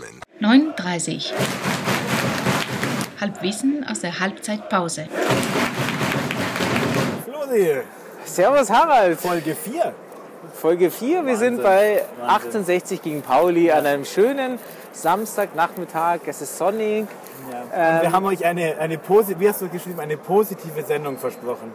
[0.00, 0.20] zusammen.
[0.76, 1.32] 9.30
[3.20, 5.06] Halbwissen aus der Halbzeitpause.
[7.24, 7.78] Flori,
[8.24, 9.18] Servus Harald.
[9.20, 9.94] Folge 4.
[10.54, 11.24] Folge 4.
[11.26, 12.28] Wir sind bei Wahnsinn.
[12.28, 14.58] 1860 gegen Pauli an einem schönen
[14.92, 16.20] Samstagnachmittag.
[16.26, 17.06] Es ist sonnig.
[17.46, 21.72] Und wir haben euch eine, eine posi- wie hast du geschrieben, eine positive Sendung versprochen.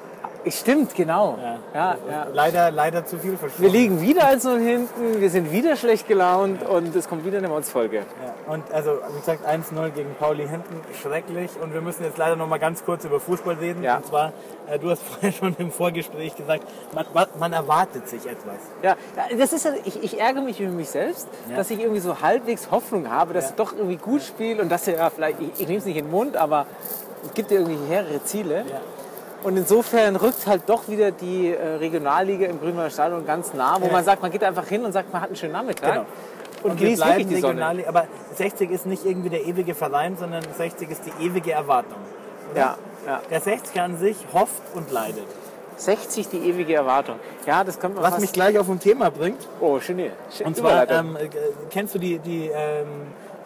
[0.47, 1.37] Stimmt, genau.
[1.73, 2.27] Ja, ja.
[2.33, 3.63] Leider, leider zu viel versprochen.
[3.63, 7.37] Wir liegen wieder als nur hinten, wir sind wieder schlecht gelaunt und es kommt wieder
[7.37, 7.97] eine Mods-Folge.
[7.97, 8.53] Ja.
[8.53, 11.51] Und also, wie gesagt, 1-0 gegen Pauli hinten, schrecklich.
[11.61, 13.85] Und wir müssen jetzt leider noch mal ganz kurz über Fußball reden.
[13.85, 14.33] Und zwar,
[14.67, 16.63] äh, du hast vorher schon im Vorgespräch gesagt,
[16.93, 17.05] man,
[17.39, 18.57] man erwartet sich etwas.
[18.81, 18.95] Ja,
[19.37, 23.11] das ist ich, ich ärgere mich über mich selbst, dass ich irgendwie so halbwegs Hoffnung
[23.11, 23.49] habe, dass Ja.
[23.51, 25.97] ich doch irgendwie gut spiele und dass er ja vielleicht, ich, ich nehme es nicht
[25.97, 26.65] in den Mund, aber
[27.27, 28.65] es gibt ja irgendwie hehre Ziele.
[28.67, 28.81] Ja.
[29.43, 33.87] Und insofern rückt halt doch wieder die äh, Regionalliga im Grünwalder Stadion ganz nah, wo
[33.87, 33.91] Ja.
[33.91, 36.05] man sagt, man geht einfach hin und sagt, man hat einen schönen Nachmittag Genau.
[36.63, 37.53] und, wir genießt wirklich die Sonne.
[37.53, 37.89] Regionalliga.
[37.89, 38.03] Aber
[38.35, 41.97] 60 ist nicht irgendwie der ewige Verein, sondern 60 ist die ewige Erwartung.
[42.55, 43.21] Ja, ja.
[43.31, 45.25] Der 60 an sich hofft und leidet.
[45.77, 47.15] 60 die ewige Erwartung.
[47.47, 49.47] Ja, das könnte man Was mich gleich auf ein Thema bringt.
[49.59, 50.11] oh, Genie.
[50.43, 51.29] Und zwar, ähm, äh,
[51.71, 52.87] kennst du die, die, ähm,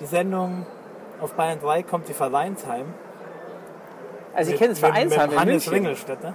[0.02, 0.66] die Sendung
[1.22, 2.88] auf Bayern 3, kommt die Vereinsheim?
[4.36, 5.74] Also ich kenne das Vereinsheim in Hannes München.
[5.74, 6.34] Ringelstetter.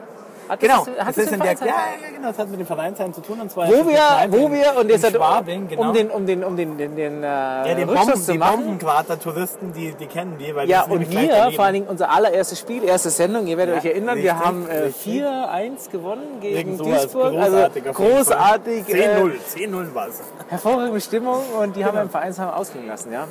[0.49, 1.75] Hat Genau, das, hat das ist in der, ja, ja,
[2.13, 3.41] genau, das hat mit dem Vereinsheim zu tun.
[3.41, 5.83] Und zwar Wo wir, Kneipe wo wir, und jetzt hat, Schwabing, genau.
[5.83, 8.39] um den, um den, um den, den, den äh, ja, die, Rückschluss Bomben, zu die
[8.39, 8.65] machen.
[8.65, 12.11] Bombenkrater-Touristen, die, die kennen die, weil Ja, die sind und wir, vor allen Dingen unser
[12.11, 15.23] allererstes Spiel, erste Sendung, ihr werdet Ja, euch erinnern, wir richtig, haben äh, richtig.
[15.23, 17.31] 4-1 gewonnen gegen Duisburg.
[17.33, 20.21] großartig Also großartig, äh, 10-0, 10-0 war es.
[20.49, 22.01] hervorragende Stimmung und die haben Genau.
[22.01, 23.29] wir im Vereinsheim ausklingen lassen, ja,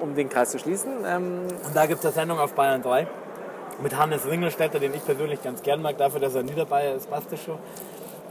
[0.00, 0.92] um den Kreis zu schließen.
[1.04, 3.08] Ähm, Und da gibt es eine Sendung auf Bayern 3
[3.82, 7.32] mit Hannes Ringelstetter, den ich persönlich ganz gern mag, dafür, dass er Niederbayer ist, passt
[7.32, 7.58] das schon.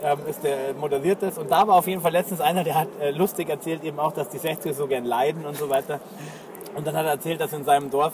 [0.03, 1.37] Ähm, ist der moderiert das.
[1.37, 4.13] Und da war auf jeden Fall letztens einer, der hat äh, lustig erzählt eben auch,
[4.13, 5.99] dass die 60er so gern leiden und so weiter.
[6.75, 8.13] Und dann hat er erzählt, dass in seinem Dorf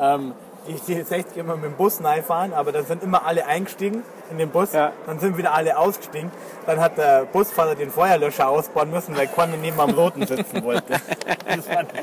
[0.00, 0.32] ähm,
[0.66, 4.38] die, die 60 immer mit dem Bus fahren, aber dann sind immer alle eingestiegen in
[4.38, 4.92] den Bus, Ja.
[5.06, 6.30] dann sind wieder alle ausgestiegen.
[6.66, 10.94] Dann hat der Busfahrer den Feuerlöscher ausbauen müssen, weil Conny neben am Roten sitzen wollte.
[11.46, 11.99] Das eigentlich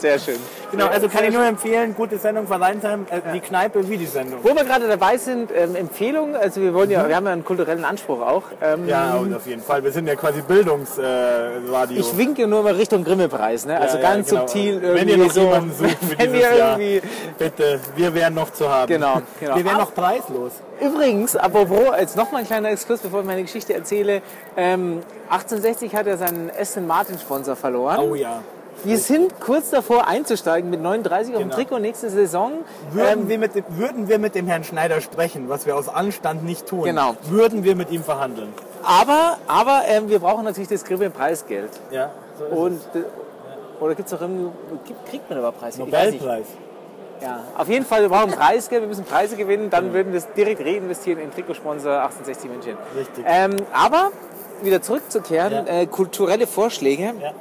[0.00, 0.36] sehr ja, schön.
[0.70, 4.40] Genau, also kann ich nur empfehlen, gute Sendung Vereinsheim, äh, die Kneipe wie die Sendung.
[4.42, 7.44] Wo wir gerade dabei sind, ähm, Empfehlungen, also wir wollen ja, wir haben ja einen
[7.44, 8.42] kulturellen Anspruch auch.
[8.62, 8.88] Ähm, Mhm.
[8.88, 9.82] Ja, und auf jeden Fall.
[9.82, 11.98] Wir sind ja quasi Bildungsradio.
[11.98, 13.80] Ich winke nur mal Richtung Grimme-Preis, ne?
[13.80, 14.40] Also Ja, ja, ganz genau.
[14.42, 15.40] subtil irgendwie Wenn ihr noch so.
[15.40, 17.08] jemanden sucht für wenn dieses ihr Jahr, irgendwie
[17.38, 18.88] bitte, wir wären noch zu haben.
[18.88, 19.56] Genau, genau.
[19.56, 20.52] Wir wären noch preislos.
[20.80, 24.20] Übrigens, apropos, jetzt nochmal ein kleiner Exkurs, bevor ich meine Geschichte erzähle.
[24.56, 27.98] Ähm, 1860 hat er seinen Aston Martin Sponsor verloren.
[27.98, 28.42] Oh ja.
[28.84, 31.56] Wir sind kurz davor einzusteigen mit 39 auf dem Genau.
[31.56, 32.52] Trikot nächste Saison.
[32.92, 35.88] Würden, Ähm, wir mit dem, würden wir mit dem Herrn Schneider sprechen, was wir aus
[35.88, 37.16] Anstand nicht tun, Genau.
[37.24, 38.52] würden wir mit ihm verhandeln.
[38.84, 41.70] aber aber ähm, wir brauchen natürlich das Grimme-Preisgeld.
[41.90, 43.04] Ja, so ist Und, äh,
[43.82, 44.50] oder gibt's auch irgendwie,
[44.84, 45.92] gibt- kriegt man aber Preisgeld?
[45.92, 46.12] es.
[46.12, 46.46] Nobelpreis.
[47.22, 50.28] Ja, auf jeden Fall, wir brauchen Preisgeld, wir müssen Preise gewinnen, dann würden wir es
[50.36, 52.76] direkt reinvestieren in Trikotsponsor 1860 München.
[52.96, 53.24] Richtig.
[53.26, 54.10] Ähm, aber
[54.62, 55.80] wieder zurückzukehren, Ja.
[55.80, 57.14] äh, kulturelle Vorschläge.
[57.20, 57.32] Ja.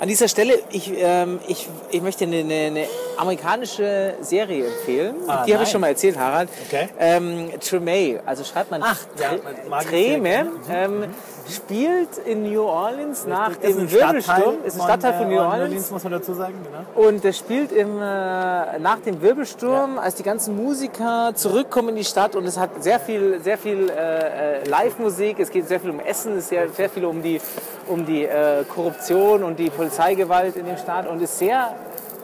[0.00, 2.86] An dieser Stelle, ich, ähm, ich, ich möchte eine, eine, eine
[3.16, 5.16] amerikanische Serie empfehlen.
[5.26, 6.48] Ah, Die habe ich schon mal erzählt, Harald.
[6.68, 6.88] Okay.
[7.00, 10.50] Ähm, Tremay, also schreibt man Ach, ja, Treme, gerne.
[10.70, 11.04] ähm,
[11.52, 14.56] spielt in New Orleans nach Das ist dem Wirbelsturm.
[14.64, 15.90] Ist ein Stadtteil von äh, New Orleans.
[15.90, 16.54] muss man dazu sagen.
[16.62, 17.08] Genau.
[17.08, 22.04] Und das spielt im, äh, nach dem Wirbelsturm, als die ganzen Musiker zurückkommen in die
[22.04, 25.90] Stadt und es hat sehr viel, sehr viel äh, äh, Live-Musik, es geht sehr viel
[25.90, 27.40] um Essen, es ist sehr, sehr viel um die,
[27.88, 31.74] um die äh, Korruption und die Polizeigewalt in dem Staat und ist sehr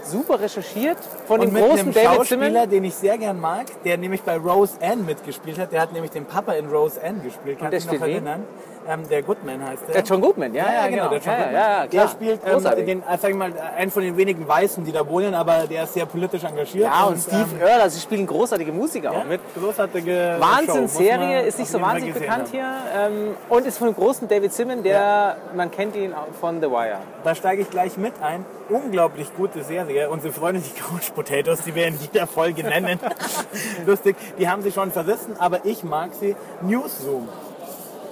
[0.07, 2.69] super recherchiert von Und dem mit großen einem David Schauspieler, Simmons.
[2.69, 5.73] den ich sehr gern mag, der nämlich bei Rose Ann mitgespielt hat.
[5.73, 7.61] Der hat nämlich den Papa in Rose Ann gespielt.
[7.61, 8.45] Der du dich noch erinnern?
[8.87, 9.95] Ähm, der Goodman heißt der.
[9.95, 11.09] Der John Goodman, ja, ja, genau.
[11.09, 11.55] der John ja, Goodman.
[11.55, 14.85] ja, ja, der spielt ähm, den, äh, sag ich mal, einen von den wenigen Weißen,
[14.85, 16.85] die da wohnen, aber der ist sehr politisch engagiert.
[16.85, 19.41] Ja, und Steve ähm, Earle, also sie spielen großartige Musiker auch ja, mit.
[19.59, 22.51] großartige Wahnsinnsserie, ist nicht so wahnsinnig bekannt haben.
[22.51, 26.71] hier ähm, und ist von dem großen David Simmons, der, man kennt ihn von The
[26.71, 26.99] Wire.
[27.23, 28.45] Da steige ich gleich mit ein.
[28.69, 29.94] Unglaublich gute Serie.
[30.11, 32.99] Unsere Freunde, die Couch Potatoes, die wir in jeder Folge nennen.
[33.87, 34.17] Lustig.
[34.39, 36.35] Die haben sie schon verrissen, aber ich mag sie.
[36.63, 37.29] Newsroom.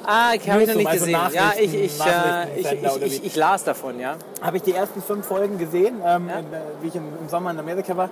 [0.04, 1.20] Ah, ich habe ich noch nicht Also gesehen.
[1.32, 4.16] Ja, ich, ich, äh, ich, ich, ich, ich las davon, ja.
[4.40, 6.38] Habe ich die ersten fünf Folgen gesehen, ähm, Ja.
[6.40, 8.10] in, äh, wie ich im, im Sommer in Amerika war.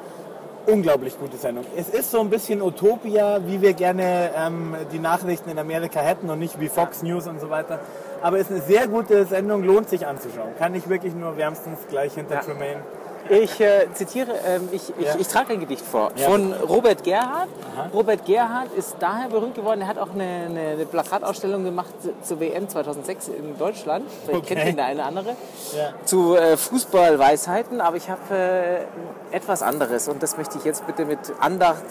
[0.67, 1.64] Unglaublich gute Sendung.
[1.76, 6.28] Es ist so ein bisschen Utopia, wie wir gerne ähm, die Nachrichten in Amerika hätten
[6.31, 7.81] und nicht wie Fox News und so weiter.
[8.22, 10.50] Aber es ist eine sehr gute Sendung, lohnt sich anzuschauen.
[10.58, 12.40] Kann ich wirklich nur wärmstens gleich hinter Ja.
[12.43, 12.82] Tremaine
[13.28, 15.14] Ich äh, zitiere, ähm, ich, ich, Ja.
[15.19, 16.28] ich trage ein Gedicht vor Ja.
[16.31, 17.49] von Robert Gerhard.
[17.94, 22.40] Robert Gerhard ist daher berühmt geworden, er hat auch eine, eine, eine Plakatausstellung gemacht zur
[22.40, 24.06] WM 2006 in Deutschland.
[24.25, 24.55] Vielleicht Okay.
[24.55, 25.37] kennt ihn der eine andere.
[25.76, 25.90] Ja.
[26.05, 31.05] Zu äh, Fußballweisheiten, aber ich habe äh, etwas anderes und das möchte ich jetzt bitte
[31.05, 31.84] mit Andacht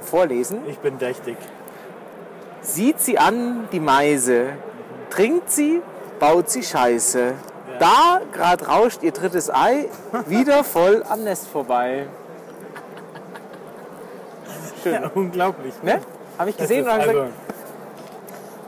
[0.00, 0.60] vorlesen.
[0.68, 1.36] Ich bin dächtig.
[2.60, 4.50] Sieht sie an, die Meise,
[5.10, 5.82] trinkt sie,
[6.20, 7.34] baut sie Scheiße.
[7.78, 9.88] Da grad rauscht ihr drittes Ei,
[10.26, 12.06] wieder voll am Nest vorbei.
[14.84, 15.74] Ja, unglaublich.
[15.82, 16.00] Ne?
[16.38, 17.32] Habe ich gesehen und habe also, gesagt,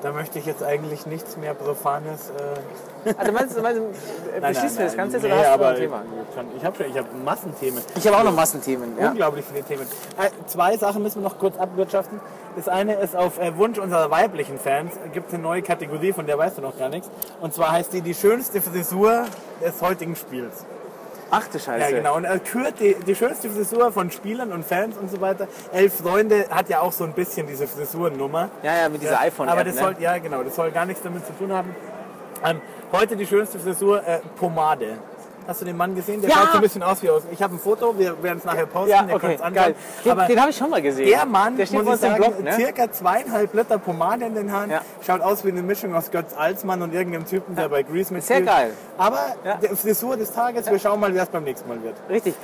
[0.02, 2.30] da möchte ich jetzt eigentlich nichts mehr Profanes.
[2.30, 5.48] Äh, also meinst, du- meinst, du, äh, beschließen wir das Ganze jetzt oder nee, hast
[5.48, 6.02] du aber ein Thema?
[6.58, 7.82] Ich habe schon, ich habe Massenthemen.
[7.96, 8.98] Ich habe auch noch Massenthemen.
[8.98, 9.10] Ja?
[9.10, 9.86] Unglaublich viele Themen.
[10.18, 12.20] Äh, zwei Sachen müssen wir noch kurz abwirtschaften.
[12.56, 16.26] Das eine ist, auf äh, Wunsch unserer weiblichen Fans gibt es eine neue Kategorie, von
[16.26, 17.10] der weißt du noch gar nichts.
[17.40, 19.24] Und zwar heißt die die schönste Frisur
[19.64, 20.64] des heutigen Spiels.
[21.30, 21.90] Ach du Scheiße.
[21.90, 22.16] Ja, genau.
[22.16, 25.48] Und er kürt die, die schönste Frisur von Spielern und Fans und so weiter.
[25.72, 28.48] Elf Freunde hat ja auch so ein bisschen diese Frisurennummer.
[28.62, 29.52] Ja, ja, mit dieser Ja, iPhone-App.
[29.52, 29.80] Aber das ne?
[29.80, 31.74] soll, ja genau, das soll gar nichts damit zu tun haben.
[32.44, 32.60] Ähm,
[32.92, 34.98] heute die schönste Frisur, äh, Pomade.
[35.48, 36.20] Hast du den Mann gesehen?
[36.20, 36.36] Der Ja!
[36.38, 37.22] schaut so ein bisschen aus wie aus.
[37.30, 39.54] Ich habe ein Foto, wir werden es nachher posten, ja, okay, könnt's anschauen.
[39.54, 39.74] geil.
[40.04, 41.08] Den, den habe ich schon mal gesehen.
[41.08, 42.42] der Mann, der steht muss ich sagen, Blog.
[42.42, 42.52] Ne?
[42.52, 44.70] circa zweieinhalb Liter Pomade in den Haaren.
[44.72, 44.80] Ja.
[45.06, 48.24] Schaut aus wie eine Mischung aus Götz Alsmann und irgendeinem Typen, der bei Grease mitspielt.
[48.24, 48.72] Sehr geil.
[48.98, 49.58] Aber Ja.
[49.62, 51.94] die Frisur des Tages, wir schauen mal, wer es beim nächsten Mal wird.
[52.10, 52.34] Richtig.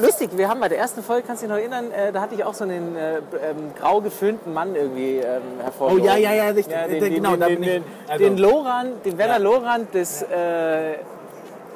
[0.00, 2.34] Lustig, wir haben bei der ersten Folge, kannst du dich noch erinnern, äh, da hatte
[2.34, 6.02] ich auch so einen äh, ähm, grau geföhnten Mann irgendwie ähm, hervorgehoben.
[6.04, 6.74] Oh, ja, ja, ja, richtig.
[6.74, 9.32] den, Den- den, genau, den, da den, bin ich- den, also- den Loran, den Werner
[9.34, 9.38] Ja.
[9.38, 10.94] Loran des, äh,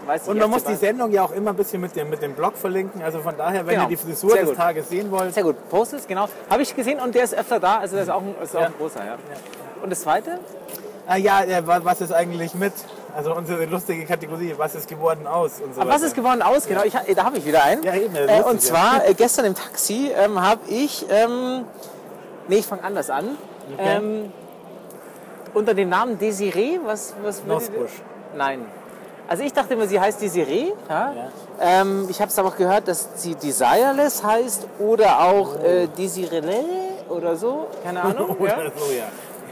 [0.06, 2.32] weiß Und man muss die Sendung ja auch immer ein bisschen mit dem, mit dem
[2.34, 3.02] Blog verlinken.
[3.02, 3.84] Also von daher, wenn Genau.
[3.84, 4.58] ihr die Frisur Sehr des gut.
[4.58, 6.26] Tages sehen wollt, Sehr gut, Posters, genau.
[6.49, 8.61] Habe ich gesehen und der ist öfter da, also der ist auch ein, ist auch
[8.61, 8.66] Ja.
[8.66, 9.16] ein großer, ja.
[9.82, 10.38] Und das zweite?
[11.06, 12.73] Ah ja, ja, wa- was ist eigentlich mit?
[13.17, 15.61] Also unsere lustige Kategorie, was ist geworden aus?
[15.61, 16.07] Und so Aber was weiter.
[16.07, 16.67] ist geworden aus?
[16.67, 17.83] Genau, ich, da habe ich wieder einen.
[17.83, 21.65] Ja, eben, äh, und zwar äh, gestern im Taxi ähm, habe ich, ähm,
[22.49, 23.37] nee, ich fange anders an.
[23.73, 23.97] Okay.
[23.97, 24.33] Ähm,
[25.55, 27.91] unter dem Namen Desiree, was, was Nosbusch.
[28.37, 28.65] Nein.
[29.29, 30.73] Also ich dachte immer, sie heißt Desiree.
[30.89, 31.12] Ja?
[31.61, 36.65] Ähm, ich habe es aber auch gehört, dass sie Desireless heißt oder auch äh, Desirele
[37.09, 37.69] oder so.
[37.85, 38.37] Keine Ahnung.
[38.45, 38.59] ja?
[38.59, 39.05] Oder so, ja.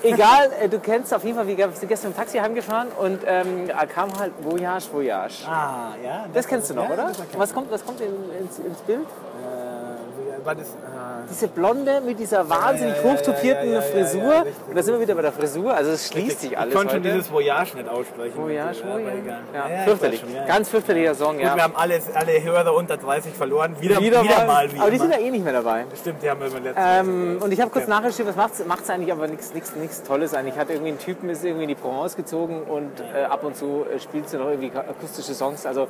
[0.02, 3.68] Egal, äh, du kennst auf jeden Fall, wir sind gestern im Taxi heimgefahren und ähm,
[3.68, 5.46] er kam halt Voyage, Voyage.
[5.46, 6.26] Ah, ja.
[6.32, 7.06] Das kennst du noch, ja, oder?
[7.08, 9.06] Das Was kommt, was kommt in, ins, ins Bild?
[9.06, 10.87] Äh, war das, ah,
[11.30, 14.22] Diese Blonde mit dieser wahnsinnig ja, ja, hochtopierten ja, ja, ja, Frisur.
[14.22, 15.74] ja, und da sind wir wieder bei der Frisur.
[15.74, 18.36] Also es schließt sich alles ich konnte schon dieses Voyage nicht aussprechen.
[18.36, 19.36] Voyage, Voyage.
[19.52, 20.20] Ja, ich fürchterlich.
[20.20, 20.46] schon, ja.
[20.46, 21.54] Ganz fürchterlicher Song, Gut, ja.
[21.54, 23.76] wir haben alles, alle Hörer unter 30 verloren.
[23.80, 24.72] Wieder, wieder, mal.
[24.72, 25.84] wie aber die sind ja eh nicht mehr dabei.
[26.00, 28.90] Stimmt, die haben wir immer letztes Ähm, und ich habe kurz nachgeschrieben, was macht's, macht's
[28.90, 30.56] eigentlich, aber nichts Tolles eigentlich.
[30.56, 33.84] Hat irgendwie einen Typen, ist irgendwie in die Provence gezogen und äh, ab und zu
[33.92, 35.66] äh, spielt sie noch irgendwie akustische Songs.
[35.66, 35.88] Also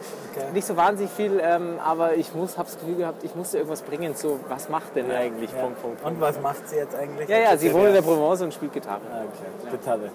[0.52, 4.16] nicht so wahnsinnig viel, ähm, aber ich muss, hab's Gefühl gehabt, ich musste irgendwas bringen
[4.16, 5.60] zu, was macht denn eigentlich, Ja.
[5.60, 6.04] Punkt, Punkt.
[6.04, 7.28] Und was macht sie jetzt eigentlich?
[7.28, 8.08] Ja, ja, sie wohnt in der ja.
[8.08, 9.00] Provence und spielt Gitarre.
[9.12, 9.70] Ah, okay.
[9.70, 10.10] Gitarre.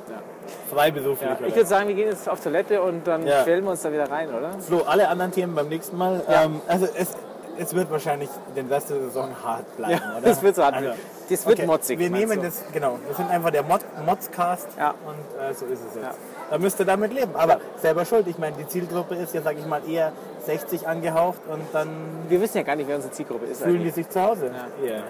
[0.70, 1.30] Freiberuflich.
[1.30, 3.44] Ja, ich würde sagen, wir gehen jetzt auf Toilette und dann Ja.
[3.44, 4.52] quälen wir uns da wieder rein, oder?
[4.60, 6.22] So, alle anderen Themen beim nächsten Mal.
[6.28, 6.44] Ja.
[6.44, 7.16] Ähm, also es,
[7.58, 10.22] es wird wahrscheinlich den Rest der Saison hart bleiben, Ja, oder?
[10.30, 10.76] das wird so hart.
[10.76, 10.92] Also,
[11.30, 12.46] Das wird okay, motzig, Wir nehmen du?
[12.46, 13.00] das, genau.
[13.08, 14.92] Wir sind einfach der Mod, Modscast Ja.
[15.06, 16.04] und äh, so ist es jetzt.
[16.04, 16.14] Ja.
[16.50, 17.36] Da müsst ihr damit leben.
[17.36, 18.28] Aber selber schuld.
[18.28, 20.12] Ich meine, die Zielgruppe ist ja, sag ich mal, eher
[20.46, 21.88] 60 angehaucht und dann
[22.30, 23.62] Wir wissen ja gar nicht, wer unsere Zielgruppe ist.
[23.64, 23.94] fühlen die eigentlich.
[23.96, 24.52] sich zu Hause.
[24.84, 24.88] Ja.
[24.88, 25.04] Ja,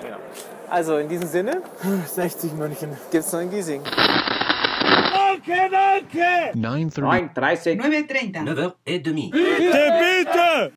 [0.00, 0.16] genau.
[0.68, 1.62] Also in diesem Sinne
[2.06, 2.96] 60 München.
[3.10, 3.82] gibt es noch ein Giesing.
[5.42, 6.54] 9.30.
[6.54, 7.80] 9.30.
[7.80, 8.40] 9h30.
[8.86, 10.70] 9h30.